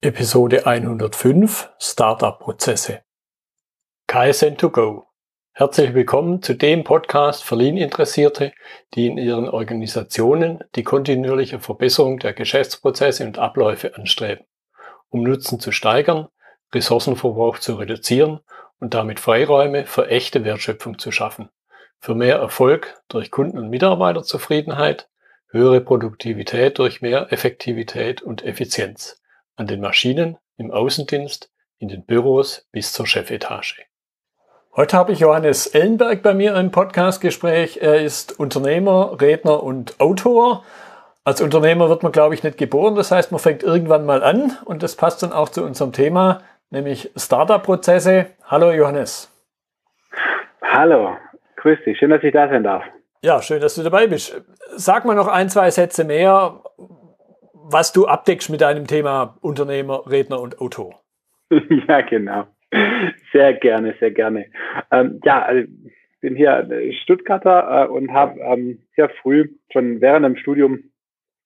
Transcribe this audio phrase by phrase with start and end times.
[0.00, 3.00] Episode 105 Startup-Prozesse.
[4.08, 5.06] KSN2Go.
[5.50, 8.52] Herzlich willkommen zu dem Podcast für Lean-Interessierte,
[8.94, 14.46] die in ihren Organisationen die kontinuierliche Verbesserung der Geschäftsprozesse und Abläufe anstreben,
[15.08, 16.28] um Nutzen zu steigern,
[16.72, 18.38] Ressourcenverbrauch zu reduzieren
[18.78, 21.48] und damit Freiräume für echte Wertschöpfung zu schaffen,
[21.98, 25.08] für mehr Erfolg durch Kunden- und Mitarbeiterzufriedenheit,
[25.48, 29.20] höhere Produktivität durch mehr Effektivität und Effizienz
[29.58, 33.84] an den Maschinen, im Außendienst, in den Büros bis zur Chefetage.
[34.76, 37.78] Heute habe ich Johannes Ellenberg bei mir im Podcastgespräch.
[37.82, 40.64] Er ist Unternehmer, Redner und Autor.
[41.24, 42.94] Als Unternehmer wird man, glaube ich, nicht geboren.
[42.94, 46.42] Das heißt, man fängt irgendwann mal an und das passt dann auch zu unserem Thema,
[46.70, 48.26] nämlich Startup-Prozesse.
[48.44, 49.28] Hallo Johannes.
[50.62, 51.16] Hallo,
[51.56, 51.98] grüß dich.
[51.98, 52.84] Schön, dass ich da sein darf.
[53.22, 54.40] Ja, schön, dass du dabei bist.
[54.76, 56.62] Sag mal noch ein, zwei Sätze mehr
[57.70, 61.00] was du abdeckst mit deinem Thema Unternehmer, Redner und Autor.
[61.88, 62.44] Ja, genau.
[63.32, 64.46] Sehr gerne, sehr gerne.
[64.90, 66.68] Ähm, ja, also ich bin hier
[67.02, 70.90] Stuttgarter äh, und habe ähm, sehr früh, schon während dem Studium,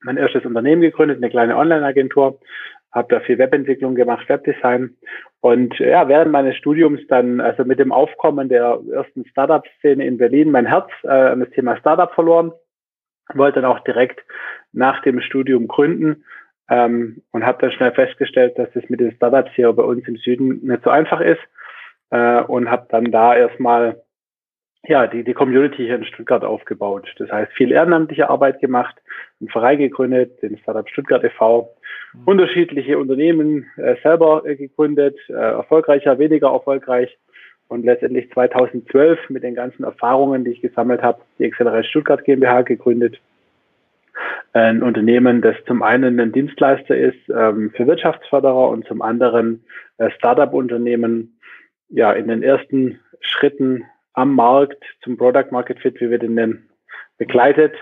[0.02, 2.40] mein erstes Unternehmen gegründet, eine kleine Online-Agentur.
[2.92, 4.96] Habe da viel Webentwicklung gemacht, Webdesign.
[5.40, 10.50] Und ja, während meines Studiums dann, also mit dem Aufkommen der ersten Startup-Szene in Berlin,
[10.50, 12.52] mein Herz äh, an das Thema Startup verloren
[13.34, 14.24] wollte dann auch direkt
[14.72, 16.24] nach dem Studium gründen
[16.68, 20.16] ähm, und habe dann schnell festgestellt, dass es mit den Startups hier bei uns im
[20.16, 21.40] Süden nicht so einfach ist
[22.10, 24.02] äh, und habe dann da erstmal
[24.84, 27.08] ja, die, die Community hier in Stuttgart aufgebaut.
[27.18, 28.96] Das heißt, viel ehrenamtliche Arbeit gemacht,
[29.40, 31.72] einen Verein gegründet, den Startup Stuttgart e.V.,
[32.14, 32.22] mhm.
[32.24, 37.16] unterschiedliche Unternehmen äh, selber äh, gegründet, äh, erfolgreicher, weniger erfolgreich
[37.72, 42.62] und letztendlich 2012 mit den ganzen Erfahrungen, die ich gesammelt habe, die Accelerate Stuttgart GmbH
[42.62, 43.18] gegründet.
[44.52, 49.64] Ein Unternehmen, das zum einen ein Dienstleister ist ähm, für Wirtschaftsförderer und zum anderen
[49.96, 51.38] äh, Startup-Unternehmen
[51.88, 56.68] ja in den ersten Schritten am Markt zum Product Market Fit, wie wir den nennen,
[57.16, 57.72] begleitet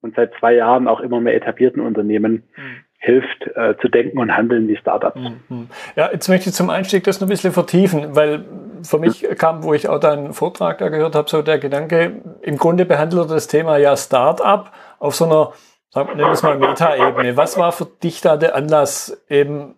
[0.00, 4.36] und seit zwei Jahren auch immer mehr etablierten Unternehmen mhm hilft äh, zu denken und
[4.36, 5.20] handeln wie Startups.
[5.48, 5.68] Mhm.
[5.94, 8.44] Ja, jetzt möchte ich zum Einstieg das noch ein bisschen vertiefen, weil
[8.82, 12.56] für mich kam, wo ich auch deinen Vortrag da gehört habe, so der Gedanke, im
[12.56, 15.52] Grunde behandelt das Thema ja Startup auf so einer,
[15.90, 17.36] sagen wir es mal, Metaebene.
[17.36, 19.76] Was war für dich da der Anlass, eben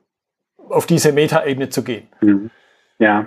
[0.68, 2.08] auf diese Metaebene zu gehen?
[2.20, 2.50] Mhm.
[2.98, 3.26] Ja,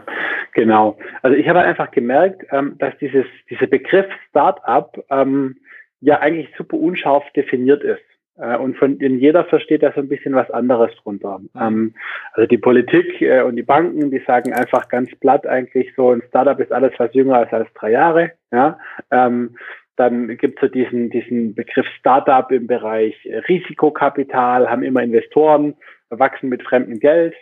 [0.53, 0.97] genau.
[1.21, 5.57] Also ich habe einfach gemerkt, ähm, dass dieses, dieser Begriff Startup ähm,
[6.01, 8.01] ja eigentlich super unscharf definiert ist.
[8.41, 11.39] Äh, und von denen jeder versteht da so ein bisschen was anderes drunter.
[11.39, 11.49] Mhm.
[11.59, 11.93] Ähm,
[12.33, 16.23] also die Politik äh, und die Banken, die sagen einfach ganz platt eigentlich so, ein
[16.27, 18.31] Startup ist alles, was jünger ist als drei Jahre.
[18.51, 18.79] Ja?
[19.11, 19.55] Ähm,
[19.95, 23.15] dann gibt es so diesen, diesen Begriff Startup im Bereich
[23.47, 25.75] Risikokapital, haben immer Investoren,
[26.09, 27.35] wachsen mit fremdem Geld.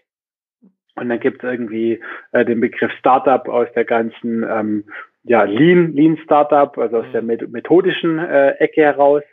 [0.96, 2.02] Und dann gibt es irgendwie
[2.34, 4.84] äh, den Begriff Startup aus der ganzen ähm,
[5.24, 7.38] ja, Lean, Lean Startup, also aus der mhm.
[7.52, 9.24] methodischen äh, Ecke heraus.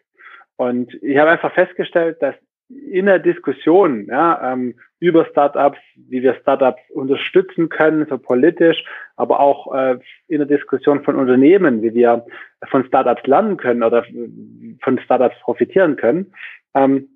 [0.57, 2.35] Und ich habe einfach festgestellt, dass
[2.69, 8.85] in der Diskussion ja, ähm, über Startups, wie wir Startups unterstützen können, so politisch,
[9.17, 12.27] aber auch äh, in der Diskussion von Unternehmen, wie wir
[12.69, 14.05] von Startups lernen können oder
[14.83, 16.33] von Startups profitieren können,
[16.75, 17.09] ähm,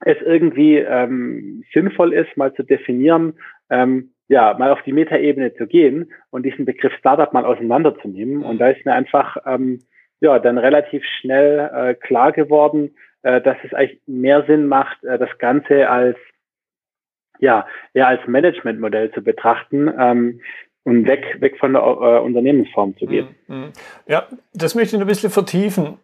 [0.00, 3.34] es irgendwie ähm, sinnvoll ist, mal zu definieren,
[3.68, 8.44] ähm, ja, mal auf die Metaebene zu gehen und diesen Begriff Startup mal auseinanderzunehmen.
[8.44, 9.80] Und da ist mir einfach ähm,
[10.20, 15.18] ja, dann relativ schnell äh, klar geworden, äh, dass es eigentlich mehr Sinn macht, äh,
[15.18, 16.16] das Ganze als
[17.40, 20.40] ja eher als Managementmodell zu betrachten ähm,
[20.84, 23.36] und weg weg von der äh, Unternehmensform zu gehen.
[23.46, 23.72] Mhm, mhm.
[24.06, 25.98] Ja, das möchte ich ein bisschen vertiefen.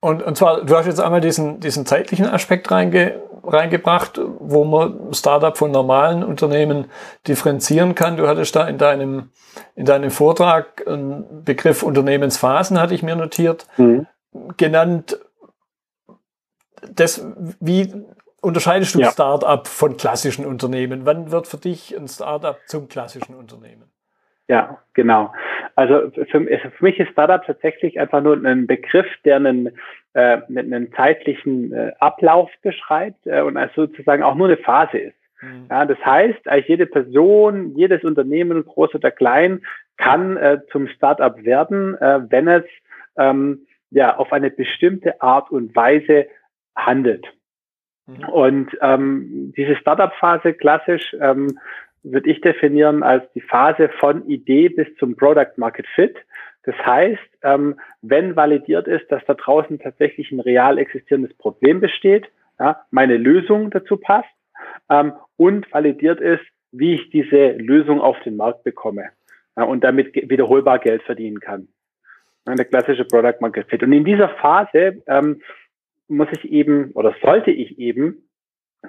[0.00, 5.12] Und, und zwar, du hast jetzt einmal diesen, diesen zeitlichen Aspekt reinge, reingebracht, wo man
[5.14, 6.90] Startup von normalen Unternehmen
[7.26, 8.16] differenzieren kann.
[8.16, 9.30] Du hattest da in deinem,
[9.74, 14.06] in deinem Vortrag einen Begriff Unternehmensphasen, hatte ich mir notiert, mhm.
[14.56, 15.18] genannt.
[16.88, 17.24] Das,
[17.60, 17.92] wie
[18.42, 19.10] unterscheidest du ja.
[19.10, 21.06] Startup von klassischen Unternehmen?
[21.06, 23.90] Wann wird für dich ein Startup zum klassischen Unternehmen?
[24.48, 25.32] Ja, genau.
[25.74, 29.70] Also für, für, mich ist Startup tatsächlich einfach nur ein Begriff, der einen,
[30.12, 35.16] äh, einen zeitlichen äh, Ablauf beschreibt äh, und also sozusagen auch nur eine Phase ist.
[35.42, 35.66] Mhm.
[35.68, 39.62] Ja, das heißt, eigentlich jede Person, jedes Unternehmen, groß oder klein,
[39.96, 42.64] kann äh, zum Startup werden, äh, wenn es
[43.16, 46.26] ähm, ja auf eine bestimmte Art und Weise
[46.76, 47.26] handelt.
[48.06, 48.28] Mhm.
[48.28, 51.58] Und ähm, diese Startup-Phase klassisch ähm,
[52.10, 56.16] würde ich definieren als die Phase von Idee bis zum Product Market Fit.
[56.62, 62.26] Das heißt, ähm, wenn validiert ist, dass da draußen tatsächlich ein real existierendes Problem besteht,
[62.58, 64.28] ja, meine Lösung dazu passt
[64.88, 69.10] ähm, und validiert ist, wie ich diese Lösung auf den Markt bekomme
[69.56, 71.68] ja, und damit wiederholbar Geld verdienen kann.
[72.46, 73.82] Der klassische Product Market Fit.
[73.82, 75.40] Und in dieser Phase ähm,
[76.06, 78.25] muss ich eben oder sollte ich eben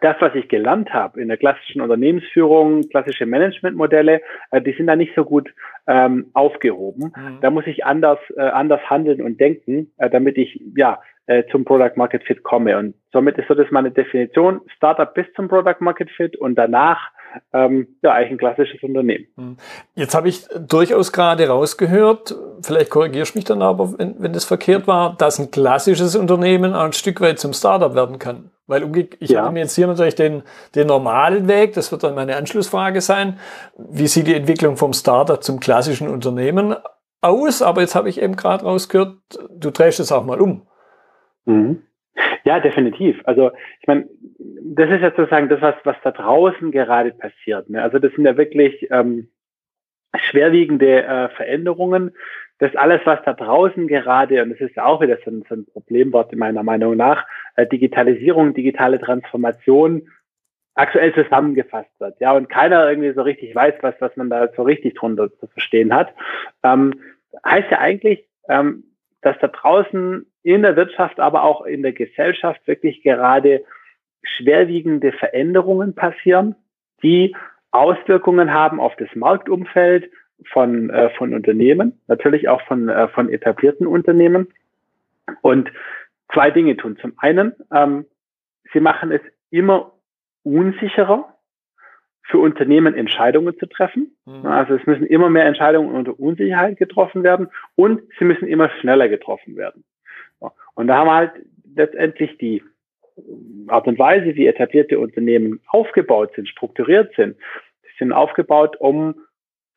[0.01, 4.21] das, was ich gelernt habe in der klassischen Unternehmensführung, klassische Managementmodelle,
[4.51, 5.53] äh, die sind da nicht so gut
[5.87, 7.13] ähm, aufgehoben.
[7.15, 7.37] Mhm.
[7.41, 11.65] Da muss ich anders, äh, anders handeln und denken, äh, damit ich ja äh, zum
[11.65, 12.77] Product Market Fit komme.
[12.77, 17.11] Und somit ist so das meine Definition: Startup bis zum Product Market Fit und danach
[17.53, 19.27] ähm, ja, eigentlich ein klassisches Unternehmen.
[19.35, 19.57] Hm.
[19.95, 24.87] Jetzt habe ich durchaus gerade rausgehört, vielleicht korrigierst mich dann aber, wenn, wenn das verkehrt
[24.87, 28.51] war, dass ein klassisches Unternehmen ein Stück weit zum Startup werden kann.
[28.67, 29.43] Weil ich ja.
[29.43, 30.43] habe mir jetzt hier natürlich den,
[30.75, 33.39] den normalen Weg, das wird dann meine Anschlussfrage sein.
[33.77, 36.75] Wie sieht die Entwicklung vom Startup zum klassischen Unternehmen
[37.21, 37.61] aus?
[37.61, 39.15] Aber jetzt habe ich eben gerade rausgehört,
[39.49, 40.67] du drehst es auch mal um.
[41.45, 41.83] Mhm.
[42.43, 43.21] Ja, definitiv.
[43.25, 44.07] Also ich meine,
[44.39, 47.69] das ist ja sozusagen das, was, was da draußen gerade passiert.
[47.69, 47.81] Ne?
[47.81, 49.29] Also das sind ja wirklich ähm,
[50.15, 52.11] schwerwiegende äh, Veränderungen.
[52.59, 55.55] Das alles, was da draußen gerade, und das ist ja auch wieder so ein, so
[55.55, 57.25] ein Problemwort meiner Meinung nach,
[57.65, 60.07] Digitalisierung, digitale Transformation
[60.75, 62.19] aktuell zusammengefasst wird.
[62.19, 65.47] Ja, und keiner irgendwie so richtig weiß, was, was man da so richtig drunter zu
[65.47, 66.13] verstehen hat.
[66.63, 66.93] Ähm,
[67.43, 68.83] heißt ja eigentlich, ähm,
[69.21, 73.63] dass da draußen in der Wirtschaft, aber auch in der Gesellschaft wirklich gerade
[74.21, 76.55] schwerwiegende Veränderungen passieren,
[77.01, 77.35] die
[77.71, 80.09] Auswirkungen haben auf das Marktumfeld
[80.51, 84.47] von, äh, von Unternehmen, natürlich auch von, äh, von etablierten Unternehmen.
[85.41, 85.71] Und
[86.33, 86.97] zwei Dinge tun.
[87.01, 88.05] Zum einen, ähm,
[88.73, 89.93] sie machen es immer
[90.43, 91.33] unsicherer
[92.23, 94.17] für Unternehmen Entscheidungen zu treffen.
[94.25, 94.45] Mhm.
[94.45, 99.07] Also es müssen immer mehr Entscheidungen unter Unsicherheit getroffen werden und sie müssen immer schneller
[99.07, 99.83] getroffen werden.
[100.75, 101.31] Und da haben wir halt
[101.75, 102.63] letztendlich die
[103.67, 107.35] Art und Weise, wie etablierte Unternehmen aufgebaut sind, strukturiert sind.
[107.81, 109.15] Sie sind aufgebaut, um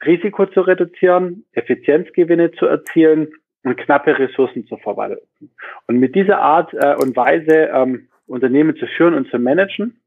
[0.05, 3.32] Risiko zu reduzieren, Effizienzgewinne zu erzielen
[3.65, 5.51] und knappe Ressourcen zu verwalten.
[5.87, 10.01] Und mit dieser Art äh, und Weise ähm, Unternehmen zu führen und zu managen,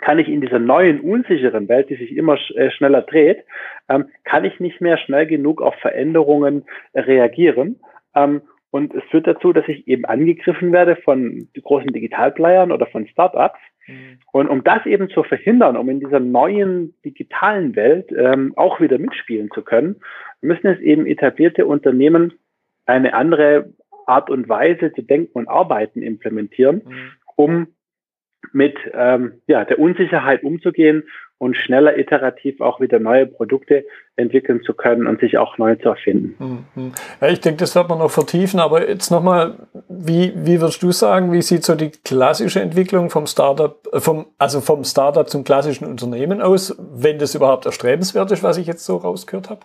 [0.00, 3.44] kann ich in dieser neuen, unsicheren Welt, die sich immer sch äh, schneller dreht,
[3.88, 6.64] ähm, kann ich nicht mehr schnell genug auf Veränderungen
[6.94, 7.80] reagieren.
[8.14, 13.06] Ähm, und es führt dazu, dass ich eben angegriffen werde von großen Digitalplayern oder von
[13.08, 13.58] Startups.
[13.86, 14.18] Mhm.
[14.32, 18.98] Und um das eben zu verhindern, um in dieser neuen digitalen Welt ähm, auch wieder
[18.98, 19.96] mitspielen zu können,
[20.40, 22.32] müssen es eben etablierte Unternehmen
[22.86, 23.72] eine andere
[24.06, 27.12] Art und Weise zu denken und arbeiten implementieren, mhm.
[27.36, 27.66] um
[28.52, 31.04] mit ähm, ja, der Unsicherheit umzugehen
[31.40, 33.86] und schneller iterativ auch wieder neue Produkte
[34.16, 36.66] entwickeln zu können und sich auch neu zu erfinden.
[36.74, 36.92] Mhm.
[37.20, 39.54] Ja, ich denke, das wird man noch vertiefen, aber jetzt nochmal,
[39.88, 44.26] wie, wie würdest du sagen, wie sieht so die klassische Entwicklung vom Startup, äh, vom,
[44.36, 48.84] also vom Startup zum klassischen Unternehmen aus, wenn das überhaupt erstrebenswert ist, was ich jetzt
[48.84, 49.60] so rausgehört habe?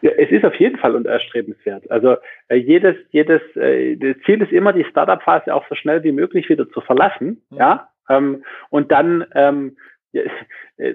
[0.00, 1.90] Ja, es ist auf jeden Fall erstrebenswert.
[1.90, 2.16] Also
[2.48, 6.48] äh, jedes, jedes äh, das Ziel ist immer, die Startup-Phase auch so schnell wie möglich
[6.48, 7.58] wieder zu verlassen, mhm.
[7.58, 9.76] ja, ähm, und dann ähm,
[10.12, 10.94] äh,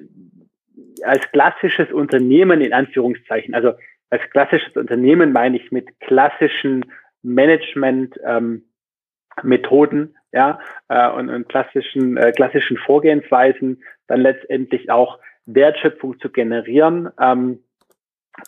[1.04, 3.74] als klassisches Unternehmen in Anführungszeichen, also
[4.09, 6.86] als klassisches Unternehmen meine ich mit klassischen
[7.24, 10.59] Management-Methoden, ähm, ja,
[10.89, 17.59] äh, und, und klassischen, äh, klassischen Vorgehensweisen dann letztendlich auch Wertschöpfung zu generieren, ähm,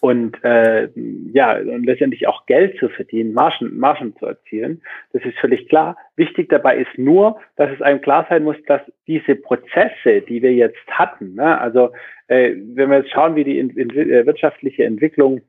[0.02, 0.90] und äh,
[1.34, 4.82] ja und letztendlich auch Geld zu verdienen, Margen, Margen zu erzielen.
[5.14, 5.98] Das ist völlig klar.
[6.16, 10.54] Wichtig dabei ist nur, dass es einem klar sein muss, dass diese Prozesse, die wir
[10.54, 11.92] jetzt hatten, ne, also
[12.28, 15.42] äh, wenn wir jetzt schauen, wie die in, in, äh, wirtschaftliche Entwicklung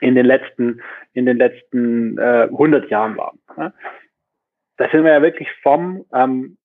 [0.00, 0.80] in den letzten
[1.12, 3.72] in den letzten äh, 100 Jahren war, ne,
[4.76, 6.56] da sind wir ja wirklich vom ähm,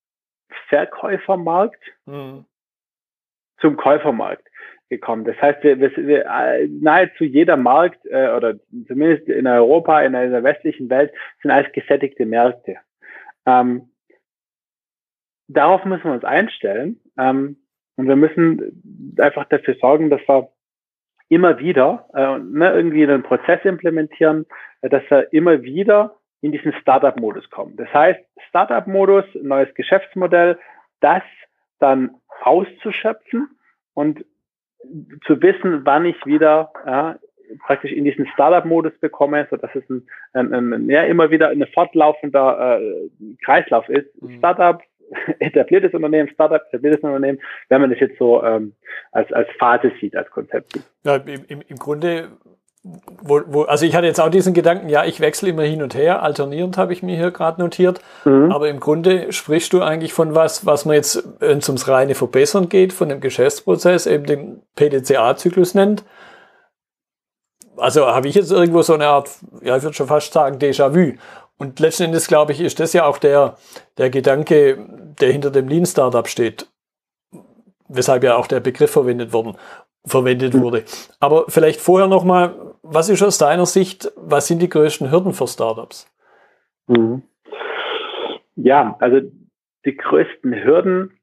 [0.69, 2.45] Verkäufermarkt mhm.
[3.59, 4.48] zum Käufermarkt
[4.89, 5.23] gekommen.
[5.25, 8.55] Das heißt, wir, wir, äh, nahezu jeder Markt äh, oder
[8.87, 12.77] zumindest in Europa, in der westlichen Welt sind alles gesättigte Märkte.
[13.45, 13.89] Ähm,
[15.47, 17.57] darauf müssen wir uns einstellen ähm,
[17.95, 20.49] und wir müssen einfach dafür sorgen, dass wir
[21.29, 24.45] immer wieder äh, ne, irgendwie einen Prozess implementieren,
[24.81, 27.75] äh, dass wir immer wieder in diesen Startup-Modus kommen.
[27.75, 28.19] Das heißt,
[28.49, 30.57] Startup-Modus, neues Geschäftsmodell,
[31.01, 31.23] das
[31.79, 33.49] dann auszuschöpfen
[33.93, 34.25] und
[35.25, 37.19] zu wissen, wann ich wieder ja,
[37.65, 41.65] praktisch in diesen Startup-Modus bekomme, so dass es ein, ein, ein, ja, immer wieder ein
[41.73, 43.09] fortlaufender äh,
[43.43, 44.09] Kreislauf ist.
[44.21, 44.37] Mhm.
[44.37, 44.81] Startup,
[45.39, 48.73] etabliertes Unternehmen, Startup, etabliertes Unternehmen, wenn man das jetzt so ähm,
[49.11, 50.83] als, als Phase sieht, als Konzept sieht.
[51.03, 52.29] Ja, im, im, im Grunde
[52.83, 55.95] wo, wo, also ich hatte jetzt auch diesen Gedanken, ja, ich wechsle immer hin und
[55.95, 58.51] her, alternierend habe ich mir hier gerade notiert, mhm.
[58.51, 62.15] aber im Grunde sprichst du eigentlich von was, was man jetzt, wenn es ums reine
[62.15, 66.05] Verbessern geht, von dem Geschäftsprozess, eben den PDCA-Zyklus nennt.
[67.75, 69.29] Also habe ich jetzt irgendwo so eine Art,
[69.61, 71.17] ja, ich würde schon fast sagen, Déjà-vu.
[71.57, 73.55] Und letzten Endes, glaube ich, ist das ja auch der,
[73.97, 74.77] der Gedanke,
[75.19, 76.67] der hinter dem Lean-Startup steht,
[77.89, 79.57] weshalb ja auch der Begriff verwendet worden
[80.05, 80.83] verwendet wurde.
[81.19, 85.47] Aber vielleicht vorher nochmal, was ist aus deiner Sicht, was sind die größten Hürden für
[85.47, 86.11] Startups?
[86.87, 87.23] Mhm.
[88.55, 89.21] Ja, also
[89.85, 91.18] die größten Hürden,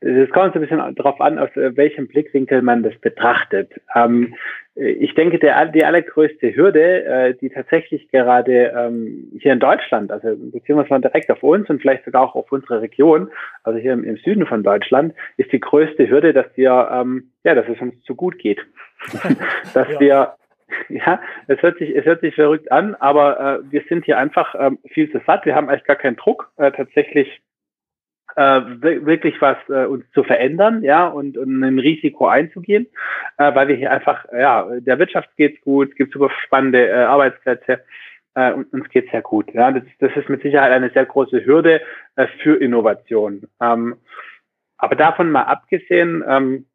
[0.00, 3.72] es kommt so ein bisschen darauf an, aus welchem Blickwinkel man das betrachtet.
[3.94, 4.34] Ähm,
[4.74, 10.36] ich denke, der, die allergrößte Hürde, äh, die tatsächlich gerade ähm, hier in Deutschland, also
[10.36, 13.30] beziehen wir es mal direkt auf uns und vielleicht sogar auch auf unsere Region,
[13.62, 17.54] also hier im, im Süden von Deutschland, ist die größte Hürde, dass wir, ähm, ja,
[17.54, 18.60] dass es uns zu gut geht.
[19.74, 20.00] dass ja.
[20.00, 20.34] wir,
[20.88, 24.54] ja, es hört sich, es hört sich verrückt an, aber äh, wir sind hier einfach
[24.58, 25.46] ähm, viel zu satt.
[25.46, 27.40] Wir haben eigentlich gar keinen Druck, äh, tatsächlich
[28.38, 32.86] äh, wirklich was äh, uns zu verändern, ja, und, und ein Risiko einzugehen,
[33.36, 37.02] äh, weil wir hier einfach, ja, der Wirtschaft geht's gut, es gibt super spannende äh,
[37.02, 37.80] Arbeitsplätze
[38.34, 39.52] äh, und uns geht's sehr gut.
[39.52, 41.80] Ja, das, das ist mit Sicherheit eine sehr große Hürde
[42.14, 43.42] äh, für Innovation.
[43.60, 43.96] Ähm,
[44.76, 46.66] aber davon mal abgesehen, ähm,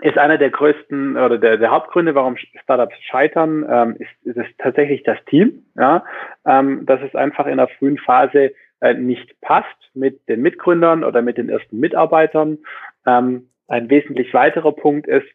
[0.00, 4.46] ist einer der größten oder der, der Hauptgründe, warum Startups scheitern, ähm, ist, ist es
[4.56, 5.66] tatsächlich das Team.
[5.76, 6.04] Ja,
[6.46, 11.22] ähm, dass es einfach in der frühen Phase äh, nicht passt mit den Mitgründern oder
[11.22, 12.58] mit den ersten Mitarbeitern.
[13.06, 15.26] Ähm, ein wesentlich weiterer Punkt ist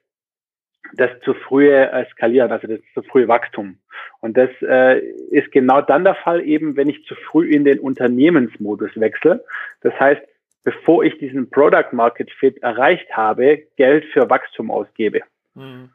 [0.95, 3.77] das zu frühe äh, Skalieren, also das zu frühe Wachstum.
[4.19, 5.00] Und das äh,
[5.31, 9.43] ist genau dann der Fall eben, wenn ich zu früh in den Unternehmensmodus wechsle.
[9.81, 10.21] Das heißt,
[10.63, 15.21] bevor ich diesen Product Market Fit erreicht habe, Geld für Wachstum ausgebe.
[15.55, 15.89] Mhm.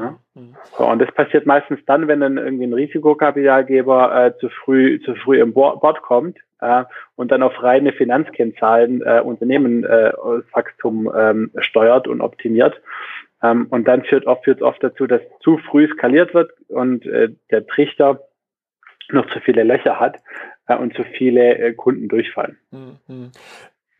[0.00, 0.18] Ja?
[0.34, 0.56] Mhm.
[0.76, 5.14] So, und das passiert meistens dann, wenn dann irgendwie ein Risikokapitalgeber äh, zu früh zu
[5.16, 6.84] früh im Board kommt äh,
[7.16, 12.80] und dann auf reine Finanzkennzahlen äh, Unternehmen äh, ähm, steuert und optimiert.
[13.42, 17.30] Ähm, und dann führt oft, führt oft dazu, dass zu früh skaliert wird und äh,
[17.50, 18.20] der Trichter
[19.10, 20.18] noch zu viele Löcher hat
[20.68, 22.58] äh, und zu viele Kunden durchfallen.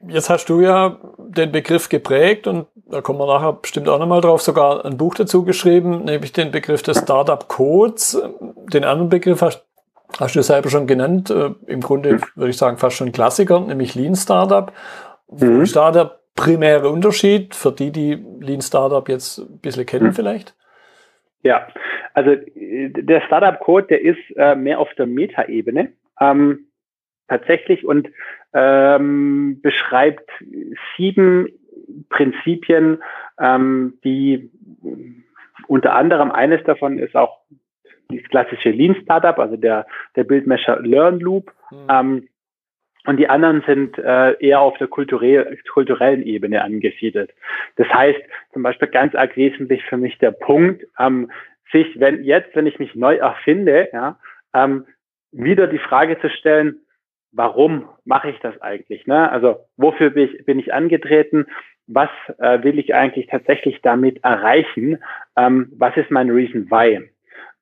[0.06, 4.22] Jetzt hast du ja den Begriff geprägt und da kommen wir nachher bestimmt auch nochmal
[4.22, 8.20] drauf, sogar ein Buch dazu geschrieben, nämlich den Begriff des Startup Codes.
[8.72, 9.66] Den anderen Begriff hast,
[10.18, 13.94] hast du selber schon genannt, äh, im Grunde würde ich sagen fast schon Klassiker, nämlich
[13.94, 14.72] Lean Startup.
[15.30, 15.58] Mhm.
[15.58, 20.06] Wo ist da der primäre Unterschied für die, die Lean Startup jetzt ein bisschen kennen
[20.06, 20.14] mhm.
[20.14, 20.54] vielleicht?
[21.42, 21.68] Ja,
[22.14, 25.92] also der Startup Code, der ist äh, mehr auf der Metaebene.
[26.20, 26.69] Ähm,
[27.30, 28.10] tatsächlich und
[28.52, 30.28] ähm, beschreibt
[30.96, 31.48] sieben
[32.10, 33.02] Prinzipien,
[33.40, 34.50] ähm, die
[35.66, 37.38] unter anderem eines davon ist auch
[38.08, 41.52] das klassische Lean Startup, also der, der Bildmesher Learn Loop.
[41.70, 41.86] Mhm.
[41.88, 42.28] Ähm,
[43.06, 47.32] und die anderen sind äh, eher auf der kulturell, kulturellen Ebene angesiedelt.
[47.76, 48.20] Das heißt,
[48.52, 51.30] zum Beispiel ganz arg wesentlich für mich der Punkt, ähm,
[51.72, 54.18] sich, wenn jetzt, wenn ich mich neu erfinde, ja,
[54.52, 54.86] ähm,
[55.32, 56.80] wieder die Frage zu stellen,
[57.32, 59.06] warum mache ich das eigentlich?
[59.06, 59.30] Ne?
[59.30, 61.46] Also wofür bin ich, bin ich angetreten?
[61.86, 64.98] Was äh, will ich eigentlich tatsächlich damit erreichen?
[65.36, 67.10] Ähm, was ist mein Reason Why?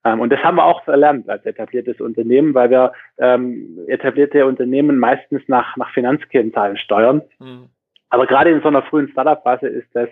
[0.04, 4.98] Ähm, und das haben wir auch verlernt als etabliertes Unternehmen, weil wir ähm, etablierte Unternehmen
[4.98, 7.22] meistens nach, nach Finanzkennzahlen steuern.
[7.38, 7.68] Mhm.
[8.10, 10.08] Aber gerade in so einer frühen Startup-Phase ist das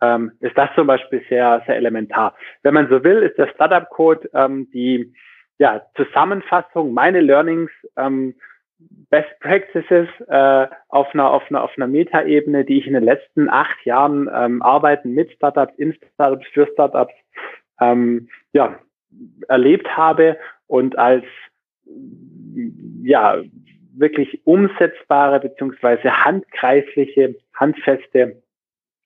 [0.00, 2.34] ähm, ist das zum Beispiel sehr, sehr elementar.
[2.62, 5.14] Wenn man so will, ist der Startup-Code ähm, die
[5.58, 7.70] ja, Zusammenfassung, meine Learnings
[9.10, 13.48] Best Practices äh, auf einer auf einer auf einer Metaebene, die ich in den letzten
[13.48, 17.14] acht Jahren ähm, arbeiten mit Startups, in Startups, für Startups,
[17.80, 18.78] ähm, ja
[19.48, 20.36] erlebt habe
[20.66, 21.24] und als
[23.02, 23.40] ja
[23.96, 28.42] wirklich umsetzbare beziehungsweise handgreifliche, handfeste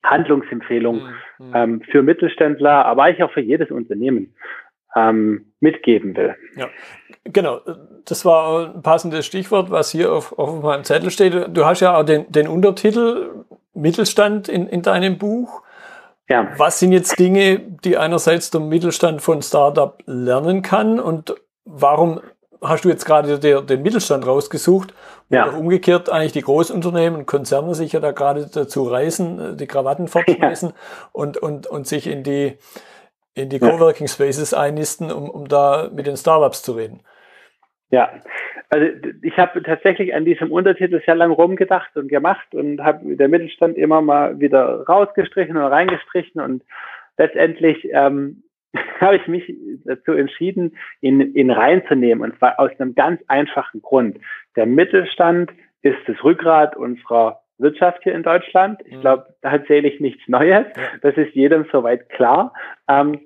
[0.05, 1.03] Handlungsempfehlung
[1.39, 1.53] mhm.
[1.55, 4.35] ähm, für Mittelständler, aber eigentlich auch für jedes Unternehmen
[4.97, 6.35] ähm, mitgeben will.
[6.57, 6.69] Ja,
[7.25, 7.61] genau.
[8.05, 11.35] Das war ein passendes Stichwort, was hier auf, auf meinem Zettel steht.
[11.57, 15.63] Du hast ja auch den, den Untertitel Mittelstand in, in deinem Buch.
[16.29, 16.49] Ja.
[16.59, 22.21] Was sind jetzt Dinge, die einerseits der Mittelstand von Startup lernen kann und warum
[22.61, 24.93] hast du jetzt gerade der, den Mittelstand rausgesucht,
[25.31, 25.49] ja.
[25.51, 30.71] umgekehrt eigentlich die Großunternehmen und Konzerne sich ja da gerade dazu reißen, die Krawatten fortschmeißen
[30.71, 30.75] ja.
[31.13, 32.59] und, und, und sich in die
[33.35, 37.01] in die Coworking Spaces einnisten, um, um da mit den Startups zu reden.
[37.91, 38.11] Ja,
[38.71, 38.87] also
[39.23, 43.79] ich habe tatsächlich an diesem Untertitel sehr lange rumgedacht und gemacht und habe der Mittelstand
[43.79, 46.63] immer mal wieder rausgestrichen und reingestrichen und
[47.17, 48.43] letztendlich ähm,
[49.01, 49.55] habe ich mich
[49.85, 52.23] dazu entschieden, ihn, ihn reinzunehmen.
[52.31, 54.19] Und zwar aus einem ganz einfachen Grund.
[54.57, 55.51] Der Mittelstand
[55.83, 58.81] ist das Rückgrat unserer Wirtschaft hier in Deutschland.
[58.85, 59.01] Ich mhm.
[59.01, 60.67] glaube, da erzähle ich nichts Neues.
[61.03, 62.53] Das ist jedem soweit klar.
[62.89, 63.21] Ähm,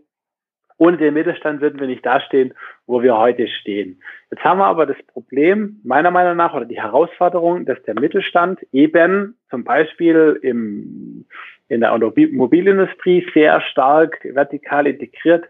[0.79, 2.55] ohne den Mittelstand würden wir nicht dastehen,
[2.87, 4.03] wo wir heute stehen.
[4.31, 8.61] Jetzt haben wir aber das Problem, meiner Meinung nach, oder die Herausforderung, dass der Mittelstand
[8.73, 11.25] eben zum Beispiel im,
[11.69, 15.45] in der Automobilindustrie sehr stark vertikal integriert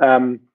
[0.00, 0.48] ähm,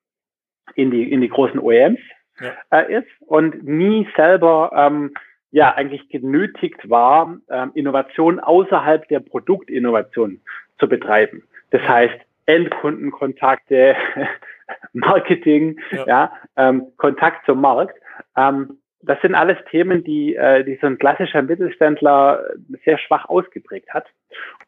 [0.73, 1.99] in, die, in die großen OEMs
[2.39, 2.53] ja.
[2.71, 5.13] äh, ist und nie selber ähm,
[5.53, 10.41] ja eigentlich genötigt war, ähm, Innovation außerhalb der Produktinnovation
[10.79, 11.43] zu betreiben.
[11.69, 13.95] Das heißt, Endkundenkontakte,
[14.93, 17.95] Marketing, ja, ja ähm, Kontakt zum Markt.
[18.35, 22.43] Ähm, das sind alles Themen, die, äh, die so ein klassischer Mittelständler
[22.83, 24.07] sehr schwach ausgeprägt hat.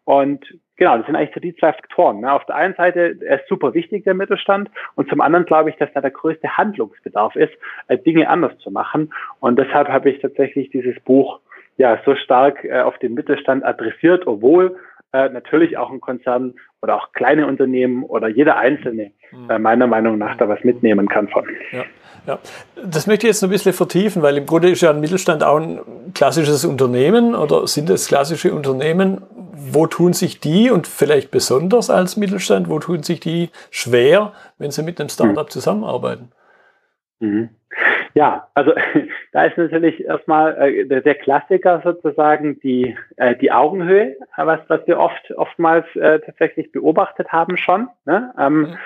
[0.04, 0.46] Und
[0.78, 2.22] genau, das sind eigentlich so die zwei Faktoren.
[2.22, 2.32] Ne?
[2.32, 4.70] Auf der einen Seite, er ist super wichtig, der Mittelstand.
[4.96, 7.54] Und zum anderen glaube ich, dass da der größte Handlungsbedarf ist,
[7.88, 9.14] äh, Dinge anders zu machen.
[9.40, 11.40] Und deshalb habe ich tatsächlich dieses Buch
[11.78, 14.78] ja so stark äh, auf den Mittelstand adressiert, obwohl
[15.14, 19.12] äh, natürlich auch ein Konzern oder auch kleine Unternehmen oder jeder Einzelne.
[19.50, 21.46] Äh, meiner Meinung nach da was mitnehmen kann von.
[21.72, 21.84] Ja.
[22.28, 22.40] Ja,
[22.84, 25.44] das möchte ich jetzt noch ein bisschen vertiefen, weil im Grunde ist ja ein Mittelstand
[25.44, 25.80] auch ein
[26.16, 29.22] klassisches Unternehmen oder sind es klassische Unternehmen?
[29.54, 34.72] Wo tun sich die und vielleicht besonders als Mittelstand, wo tun sich die schwer, wenn
[34.72, 35.52] sie mit einem Startup mhm.
[35.52, 36.32] zusammenarbeiten?
[37.20, 37.50] Mhm.
[38.16, 38.74] Ja, also
[39.34, 44.88] da ist natürlich erstmal äh, der, der, Klassiker sozusagen die, äh, die Augenhöhe, was, was
[44.88, 47.90] wir oft oftmals äh, tatsächlich beobachtet haben schon.
[48.06, 48.34] Ne?
[48.40, 48.78] Ähm, mhm.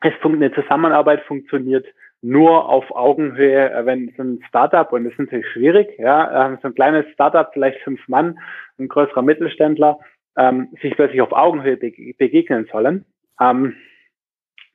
[0.00, 1.86] Es eine Zusammenarbeit funktioniert
[2.20, 6.58] nur auf Augenhöhe, äh, wenn so ein Startup, und das ist natürlich schwierig, ja, ähm,
[6.62, 8.38] so ein kleines Startup, vielleicht fünf Mann,
[8.78, 9.98] ein größerer Mittelständler,
[10.36, 13.04] ähm, sich plötzlich auf Augenhöhe begegnen sollen.
[13.40, 13.76] Ähm,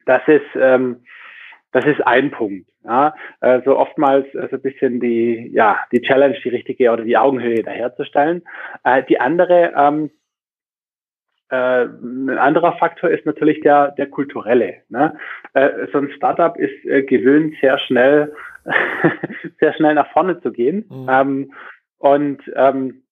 [0.06, 1.04] das ist ähm,
[1.74, 2.70] das ist ein Punkt.
[2.86, 7.18] Ja, also oftmals so also ein bisschen die, ja, die Challenge, die richtige oder die
[7.18, 8.44] Augenhöhe daherzustellen.
[8.84, 10.12] Äh, die andere, ähm,
[11.54, 14.78] äh, ein anderer Faktor ist natürlich der, der kulturelle.
[14.90, 15.16] Ne?
[15.54, 18.34] Äh, so ein Startup ist äh, gewöhnt, sehr schnell,
[19.60, 20.86] sehr schnell nach vorne zu gehen.
[20.90, 21.08] Mhm.
[21.10, 21.54] Ähm,
[22.00, 23.04] und ähm,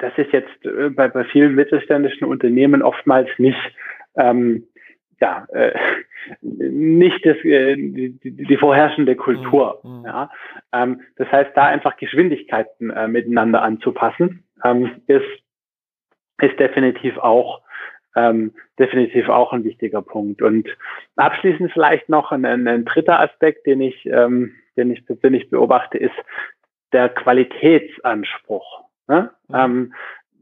[0.00, 3.58] das ist jetzt äh, bei, bei vielen mittelständischen Unternehmen oftmals nicht
[4.16, 4.66] ähm,
[5.20, 5.72] ja, äh,
[6.40, 9.80] nicht das, äh, die, die vorherrschende Kultur.
[9.84, 9.98] Mhm.
[9.98, 10.04] mhm.
[10.06, 10.30] Ja.
[10.72, 15.43] Ähm, das heißt, da einfach Geschwindigkeiten äh, miteinander anzupassen, ähm, ist,
[16.40, 17.62] ist definitiv auch
[18.16, 20.42] ähm, definitiv auch ein wichtiger Punkt.
[20.42, 20.68] Und
[21.16, 25.98] abschließend vielleicht noch ein, ein, ein dritter Aspekt, den ich, ähm, den ich persönlich beobachte,
[25.98, 26.14] ist
[26.92, 28.84] der Qualitätsanspruch.
[29.08, 29.30] Ne?
[29.48, 29.54] Mhm.
[29.54, 29.94] Ähm,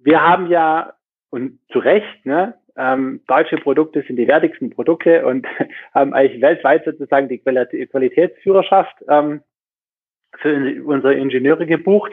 [0.02, 0.94] wir haben ja
[1.30, 5.46] und zu Recht ne, ähm, deutsche Produkte sind die wertigsten Produkte und
[5.94, 9.40] haben eigentlich weltweit sozusagen die Qualitätsführerschaft ähm,
[10.38, 12.12] für unsere Ingenieure gebucht,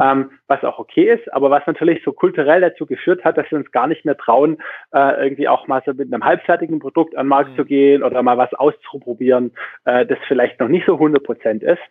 [0.00, 3.58] ähm, was auch okay ist, aber was natürlich so kulturell dazu geführt hat, dass wir
[3.58, 4.58] uns gar nicht mehr trauen,
[4.92, 7.56] äh, irgendwie auch mal so mit einem halbfertigen Produkt an den Markt mhm.
[7.56, 9.52] zu gehen oder mal was auszuprobieren,
[9.84, 11.82] äh, das vielleicht noch nicht so 100 Prozent ist.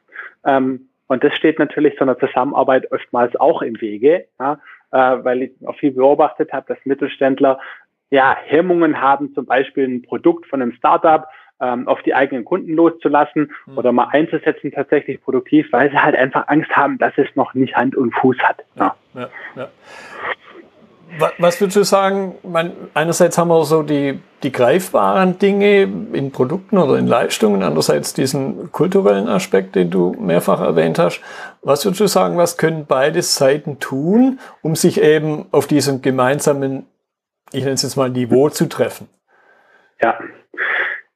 [0.45, 4.59] Ähm, und das steht natürlich so einer Zusammenarbeit oftmals auch im Wege, ja,
[4.91, 7.59] äh, weil ich auch viel beobachtet habe, dass Mittelständler
[8.11, 11.27] ja, Hemmungen haben, zum Beispiel ein Produkt von einem Startup
[11.61, 13.77] ähm, auf die eigenen Kunden loszulassen mhm.
[13.77, 17.75] oder mal einzusetzen tatsächlich produktiv, weil sie halt einfach Angst haben, dass es noch nicht
[17.75, 18.63] Hand und Fuß hat.
[18.75, 18.95] Ja.
[19.13, 19.67] Ja, ja.
[21.37, 22.35] Was würdest du sagen?
[22.43, 28.13] Man, einerseits haben wir so die, die greifbaren Dinge in Produkten oder in Leistungen, andererseits
[28.13, 31.21] diesen kulturellen Aspekt, den du mehrfach erwähnt hast.
[31.61, 36.87] Was würdest du sagen, was können beide Seiten tun, um sich eben auf diesen gemeinsamen
[37.51, 39.07] ich nenne es jetzt mal Niveau zu treffen?
[40.01, 40.19] Ja,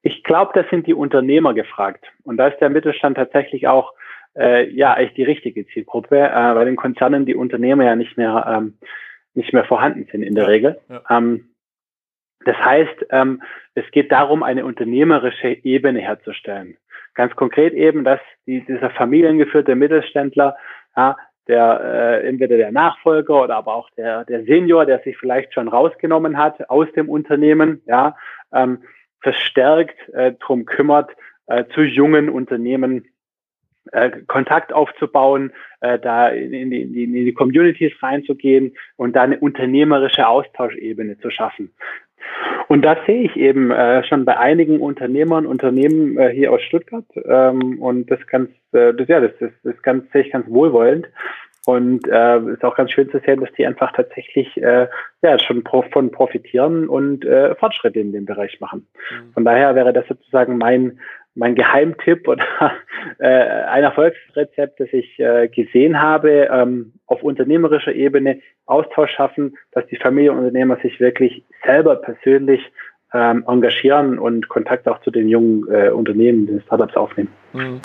[0.01, 2.05] ich glaube, das sind die Unternehmer gefragt.
[2.23, 3.93] Und da ist der Mittelstand tatsächlich auch
[4.37, 8.45] äh, ja echt die richtige Zielgruppe, äh, weil in Konzernen die Unternehmer ja nicht mehr
[8.47, 8.77] ähm,
[9.33, 10.79] nicht mehr vorhanden sind in der ja, Regel.
[10.89, 11.01] Ja.
[11.09, 11.49] Ähm,
[12.45, 13.41] das heißt, ähm,
[13.75, 16.77] es geht darum, eine unternehmerische Ebene herzustellen.
[17.13, 20.55] Ganz konkret eben, dass die, dieser familiengeführte Mittelständler
[20.95, 21.81] ja, der
[22.23, 26.37] äh, entweder der Nachfolger oder aber auch der, der Senior, der sich vielleicht schon rausgenommen
[26.37, 28.15] hat aus dem Unternehmen, ja,
[28.53, 28.83] ähm,
[29.21, 31.11] verstärkt äh, drum kümmert,
[31.47, 33.05] äh, zu jungen Unternehmen
[33.91, 35.51] äh, Kontakt aufzubauen,
[35.81, 41.73] äh, da in, die, in die Communities reinzugehen und da eine unternehmerische Austauschebene zu schaffen.
[42.67, 47.05] Und da sehe ich eben äh, schon bei einigen Unternehmern, Unternehmen äh, hier aus Stuttgart
[47.25, 51.07] ähm, und das ganz, äh, das, ja, das, das, das ganz, sehe ich ganz wohlwollend.
[51.69, 54.87] Und äh, ist auch ganz schön zu sehen, dass die einfach tatsächlich äh,
[55.21, 58.87] ja schon von profitieren und äh, Fortschritte in dem Bereich machen.
[59.11, 59.33] Mhm.
[59.33, 60.99] Von daher wäre das sozusagen mein
[61.35, 62.43] mein Geheimtipp oder
[63.19, 69.85] äh, ein Erfolgsrezept, das ich äh, gesehen habe, ähm, auf unternehmerischer Ebene Austausch schaffen, dass
[69.87, 72.61] die Familienunternehmer sich wirklich selber persönlich
[73.13, 77.29] ähm, engagieren und Kontakt auch zu den jungen äh, Unternehmen, den Startups aufnehmen.
[77.53, 77.81] Mhm.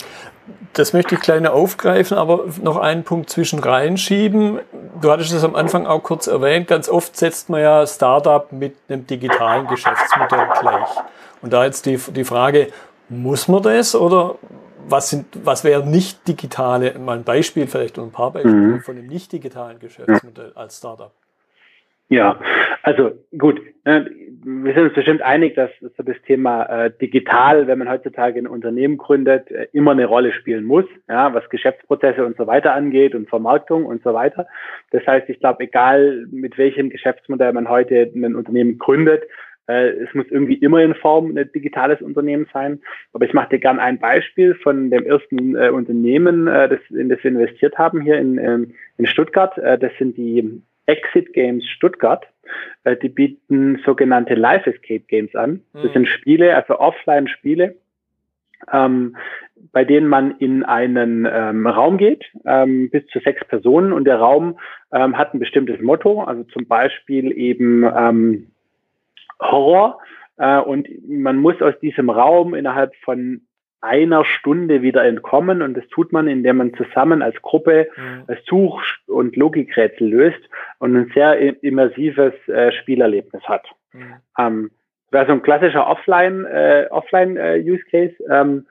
[0.75, 4.59] Das möchte ich kleiner aufgreifen, aber noch einen Punkt zwischen reinschieben.
[5.01, 6.69] Du hattest es am Anfang auch kurz erwähnt.
[6.69, 10.89] Ganz oft setzt man ja Startup mit einem digitalen Geschäftsmodell gleich.
[11.41, 12.69] Und da jetzt die, die Frage,
[13.09, 14.37] muss man das oder
[14.87, 18.81] was sind, was wäre nicht digitale, mal ein Beispiel vielleicht und ein paar Beispiele mhm.
[18.81, 21.13] von einem nicht digitalen Geschäftsmodell als Startup?
[22.09, 22.39] Ja,
[22.83, 24.11] also gut, ne,
[24.45, 28.99] wir sind uns bestimmt einig, dass das Thema äh, digital, wenn man heutzutage ein Unternehmen
[28.99, 33.29] gründet, äh, immer eine Rolle spielen muss, ja, was Geschäftsprozesse und so weiter angeht und
[33.29, 34.47] Vermarktung und so weiter.
[34.91, 39.23] Das heißt, ich glaube, egal mit welchem Geschäftsmodell man heute ein Unternehmen gründet,
[39.67, 42.81] äh, es muss irgendwie immer in Form ein digitales Unternehmen sein.
[43.15, 47.09] Aber ich mache dir gern ein Beispiel von dem ersten äh, Unternehmen, äh, das, in
[47.09, 49.57] das wir investiert haben hier in, ähm, in Stuttgart.
[49.57, 52.27] Das sind die Exit Games Stuttgart.
[52.85, 55.63] Äh, die bieten sogenannte Life Escape Games an.
[55.73, 55.93] Das mhm.
[55.93, 57.77] sind Spiele, also Offline-Spiele,
[58.73, 59.17] ähm,
[59.73, 64.19] bei denen man in einen ähm, Raum geht, ähm, bis zu sechs Personen und der
[64.19, 64.59] Raum
[64.93, 68.47] ähm, hat ein bestimmtes Motto, also zum Beispiel eben ähm,
[69.41, 69.99] Horror.
[70.37, 73.43] Äh, und man muss aus diesem Raum innerhalb von
[73.85, 78.35] einer Stunde wieder entkommen und das tut man, indem man zusammen als Gruppe mhm.
[78.47, 80.41] Such- und Logikrätsel löst
[80.79, 83.67] und ein sehr immersives äh, Spielerlebnis hat.
[83.93, 84.15] Mhm.
[84.39, 84.71] Ähm,
[85.11, 88.15] das wäre so ein klassischer Offline, äh, Offline äh, Use Case.
[88.31, 88.67] Ähm,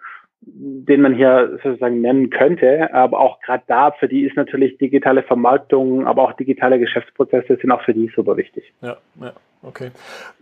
[0.46, 2.94] den man hier sozusagen nennen könnte.
[2.94, 7.72] Aber auch gerade da, für die ist natürlich digitale Vermarktung, aber auch digitale Geschäftsprozesse sind
[7.72, 8.74] auch für die super wichtig.
[8.82, 9.34] Ja, ja.
[9.66, 9.92] Okay.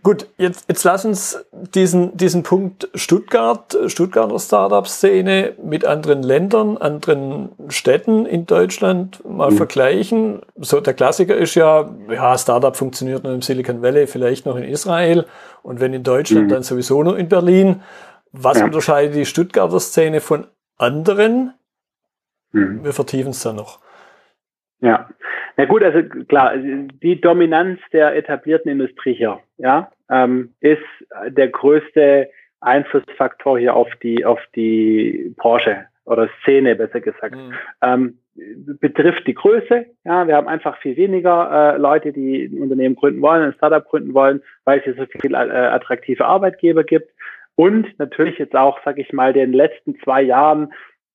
[0.02, 7.50] Gut, jetzt, jetzt lass uns diesen, diesen Punkt Stuttgart, Stuttgarter Startup-Szene mit anderen Ländern, anderen
[7.68, 9.56] Städten in Deutschland mal mhm.
[9.58, 10.42] vergleichen.
[10.56, 14.64] So, der Klassiker ist ja, ja, Startup funktioniert nur im Silicon Valley, vielleicht noch in
[14.64, 15.24] Israel
[15.62, 16.50] und wenn in Deutschland, mhm.
[16.50, 17.82] dann sowieso nur in Berlin.
[18.32, 18.64] Was ja.
[18.64, 21.54] unterscheidet die Stuttgarter Szene von anderen?
[22.50, 22.82] Mhm.
[22.82, 23.78] Wir vertiefen es dann noch.
[24.80, 25.08] Ja,
[25.56, 30.82] na gut, also klar, die Dominanz der etablierten Industrie hier, ja, ähm, ist
[31.28, 37.34] der größte Einflussfaktor hier auf die auf die Branche oder Szene, besser gesagt.
[37.34, 37.52] Mhm.
[37.82, 38.18] Ähm,
[38.80, 39.86] betrifft die Größe.
[40.04, 43.86] Ja, wir haben einfach viel weniger äh, Leute, die ein Unternehmen gründen wollen, ein Startup
[43.86, 47.10] gründen wollen, weil es hier so viele äh, attraktive Arbeitgeber gibt.
[47.54, 50.72] Und natürlich jetzt auch, sag ich mal, den letzten zwei Jahren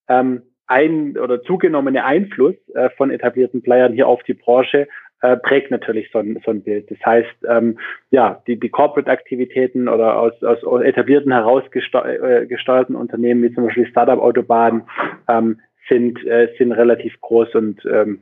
[0.08, 4.86] ähm, ein oder zugenommene Einfluss äh, von etablierten Playern hier auf die Branche
[5.20, 6.90] äh, prägt natürlich so ein, so ein Bild.
[6.90, 7.78] Das heißt, ähm,
[8.10, 14.82] ja, die, die Corporate-Aktivitäten oder aus, aus etablierten herausgesteuerten äh, Unternehmen, wie zum Beispiel Startup-Autobahnen,
[15.26, 18.20] ähm, sind, äh, sind relativ groß und ähm,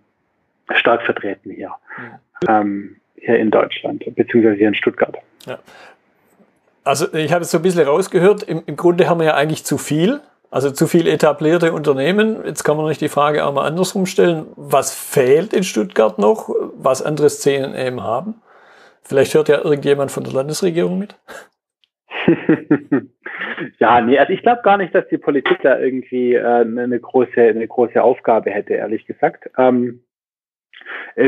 [0.75, 1.73] stark vertreten hier,
[2.47, 2.61] ja.
[2.61, 5.17] ähm, hier in Deutschland, beziehungsweise hier in Stuttgart.
[5.47, 5.59] Ja.
[6.85, 9.65] Also ich habe es so ein bisschen rausgehört, im, im Grunde haben wir ja eigentlich
[9.65, 12.45] zu viel also zu viel etablierte Unternehmen.
[12.45, 14.47] Jetzt kann man nicht die Frage auch mal andersrum stellen.
[14.57, 18.43] Was fehlt in Stuttgart noch, was andere Szenen eben haben?
[19.03, 21.17] Vielleicht hört ja irgendjemand von der Landesregierung mit.
[23.79, 27.41] ja, nee, also ich glaube gar nicht, dass die Politik da irgendwie äh, eine große,
[27.41, 29.51] eine große Aufgabe hätte, ehrlich gesagt.
[29.57, 30.16] Ähm, äh,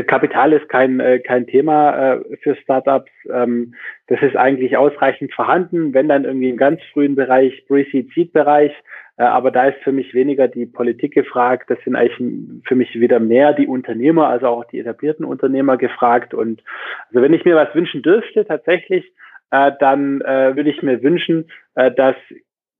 [0.07, 3.11] Kapital ist kein, äh, kein Thema äh, für Startups.
[3.31, 3.73] Ähm,
[4.07, 8.71] das ist eigentlich ausreichend vorhanden, wenn dann irgendwie im ganz frühen Bereich, Pre-Seed-Seed-Bereich,
[9.17, 11.69] äh, aber da ist für mich weniger die Politik gefragt.
[11.69, 12.17] Das sind eigentlich
[12.65, 16.33] für mich wieder mehr die Unternehmer, also auch die etablierten Unternehmer gefragt.
[16.33, 16.63] Und
[17.09, 19.11] also wenn ich mir was wünschen dürfte, tatsächlich,
[19.51, 22.15] äh, dann äh, würde ich mir wünschen, äh, dass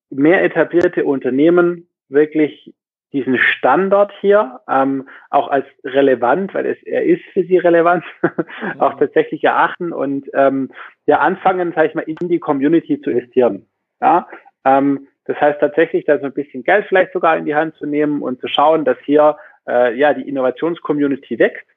[0.09, 2.73] mehr etablierte Unternehmen wirklich
[3.11, 8.03] diesen Standort hier ähm, auch als relevant, weil es er ist für sie relevant,
[8.79, 10.71] auch tatsächlich erachten und ähm,
[11.05, 13.65] ja anfangen, sag ich mal, in die Community zu investieren.
[14.01, 14.27] Ja,
[14.63, 17.85] ähm, das heißt tatsächlich, da so ein bisschen Geld vielleicht sogar in die Hand zu
[17.85, 21.67] nehmen und zu schauen, dass hier äh, ja die Innovationscommunity wächst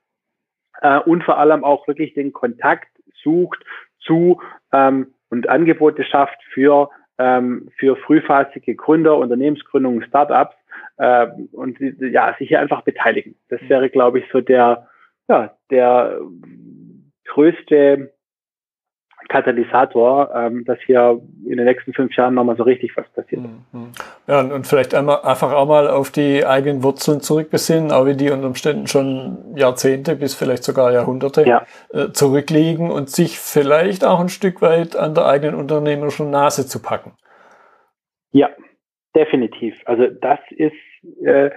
[0.83, 2.89] äh, und vor allem auch wirklich den Kontakt
[3.23, 3.65] sucht
[4.01, 4.41] zu
[4.73, 10.57] ähm, und Angebote schafft für ähm, für frühphasige Gründer, Unternehmensgründungen, Startups
[11.03, 13.35] äh, und ja sich hier einfach beteiligen.
[13.49, 14.89] Das wäre, glaube ich, so der
[15.29, 16.21] ja der
[17.27, 18.13] größte
[19.29, 23.43] Katalysator, ähm, dass hier in den nächsten fünf Jahren nochmal so richtig was passiert.
[23.43, 23.93] Mhm.
[24.27, 28.31] Ja, und vielleicht einmal, einfach auch mal auf die eigenen Wurzeln zurückbesinnen, auch wie die
[28.31, 31.65] unter Umständen schon Jahrzehnte bis vielleicht sogar Jahrhunderte ja.
[31.93, 36.83] äh, zurückliegen und sich vielleicht auch ein Stück weit an der eigenen unternehmerischen Nase zu
[36.83, 37.13] packen.
[38.33, 38.51] Ja,
[39.15, 39.75] definitiv.
[39.85, 40.75] Also das ist
[41.25, 41.51] äh,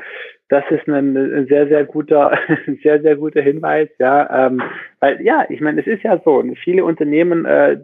[0.50, 2.38] das ist ein sehr, sehr guter,
[2.84, 4.48] sehr, sehr guter Hinweis, ja.
[4.48, 4.62] Ähm,
[5.00, 7.80] weil ja, ich meine, es ist ja so, viele Unternehmen, äh,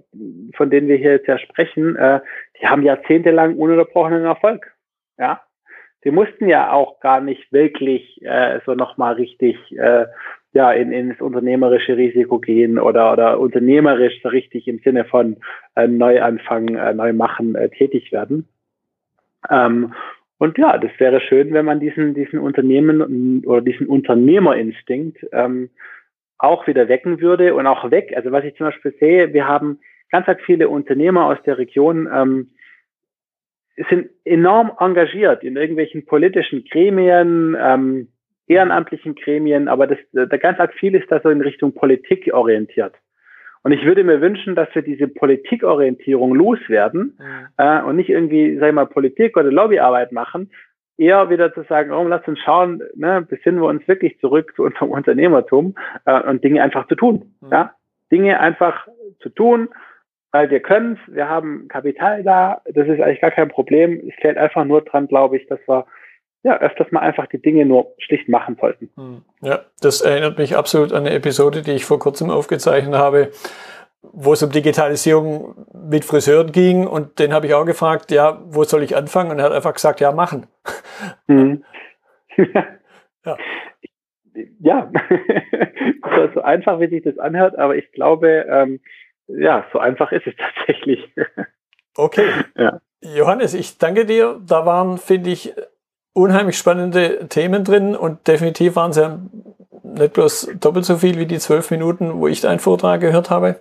[0.56, 2.19] von denen wir hier jetzt ja sprechen, äh,
[2.62, 4.74] die haben jahrzehntelang ununterbrochenen Erfolg.
[5.17, 5.41] Ja.
[6.04, 10.06] Die mussten ja auch gar nicht wirklich äh, so nochmal richtig äh,
[10.54, 15.38] ja, in, ins unternehmerische Risiko gehen oder, oder unternehmerisch so richtig im Sinne von
[15.76, 18.47] äh, Neuanfang, äh, neu machen, äh, tätig werden.
[19.50, 19.93] Ähm,
[20.41, 25.69] und ja, das wäre schön, wenn man diesen, diesen Unternehmen oder diesen Unternehmerinstinkt ähm,
[26.39, 28.13] auch wieder wecken würde und auch weg.
[28.15, 29.77] Also was ich zum Beispiel sehe, wir haben
[30.10, 32.49] ganz, ganz viele Unternehmer aus der Region, ähm,
[33.88, 38.08] sind enorm engagiert in irgendwelchen politischen Gremien, ähm,
[38.47, 42.95] ehrenamtlichen Gremien, aber das, da ganz arg viel ist da so in Richtung Politik orientiert.
[43.63, 47.17] Und ich würde mir wünschen, dass wir diese Politikorientierung loswerden
[47.58, 50.50] äh, und nicht irgendwie, sag ich mal, Politik oder Lobbyarbeit machen,
[50.97, 54.63] eher wieder zu sagen, oh, lass uns schauen, ne, besinnen wir uns wirklich zurück zu
[54.63, 57.34] unserem Unternehmertum äh, und Dinge einfach zu tun.
[57.41, 57.52] Mhm.
[57.52, 57.76] Ja?
[58.12, 58.88] Dinge einfach
[59.19, 59.69] zu tun,
[60.32, 64.02] weil wir können es, wir haben Kapital da, das ist eigentlich gar kein Problem.
[64.08, 65.86] Es fehlt einfach nur dran, glaube ich, dass wir
[66.43, 68.89] ja, öfters mal einfach die Dinge nur schlicht machen sollten.
[68.95, 69.21] Hm.
[69.41, 73.32] Ja, das erinnert mich absolut an eine Episode, die ich vor kurzem aufgezeichnet habe,
[74.01, 78.63] wo es um Digitalisierung mit Friseuren ging und den habe ich auch gefragt, ja, wo
[78.63, 79.32] soll ich anfangen?
[79.32, 80.47] Und er hat einfach gesagt, ja, machen.
[81.27, 81.63] Mhm.
[83.25, 83.38] ja.
[84.60, 84.89] Ja,
[86.34, 88.80] so einfach, wie sich das anhört, aber ich glaube, ähm,
[89.27, 91.13] ja, so einfach ist es tatsächlich.
[91.97, 92.30] okay.
[92.56, 92.80] Ja.
[93.01, 94.39] Johannes, ich danke dir.
[94.45, 95.54] Da waren, finde ich,
[96.13, 99.19] unheimlich spannende Themen drin und definitiv waren sie
[99.84, 103.60] nicht bloß doppelt so viel wie die zwölf Minuten, wo ich deinen Vortrag gehört habe.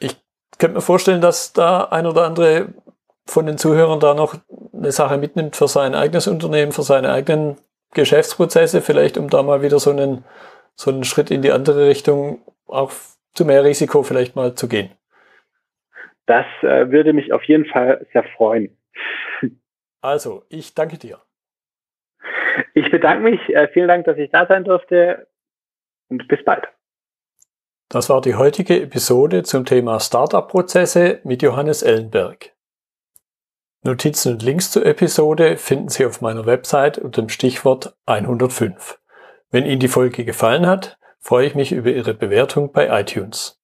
[0.00, 0.16] Ich
[0.58, 2.68] könnte mir vorstellen, dass da ein oder andere
[3.26, 4.36] von den Zuhörern da noch
[4.72, 7.56] eine Sache mitnimmt für sein eigenes Unternehmen, für seine eigenen
[7.94, 10.24] Geschäftsprozesse, vielleicht um da mal wieder so einen,
[10.74, 12.92] so einen Schritt in die andere Richtung auch
[13.34, 14.90] zu mehr Risiko vielleicht mal zu gehen.
[16.26, 18.76] Das äh, würde mich auf jeden Fall sehr freuen.
[20.00, 21.20] Also, ich danke dir.
[22.74, 23.40] Ich bedanke mich.
[23.48, 25.28] Äh, vielen Dank, dass ich da sein durfte
[26.08, 26.68] und bis bald.
[27.88, 32.52] Das war die heutige Episode zum Thema Startup-Prozesse mit Johannes Ellenberg.
[33.82, 39.00] Notizen und Links zur Episode finden Sie auf meiner Website unter dem Stichwort 105.
[39.50, 43.58] Wenn Ihnen die Folge gefallen hat, freue ich mich über Ihre Bewertung bei iTunes.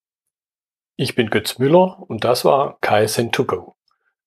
[0.97, 3.75] Ich bin Götz Müller und das war KSN2Go.